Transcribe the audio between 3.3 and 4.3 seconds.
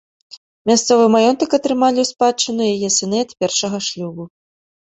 першага шлюбу.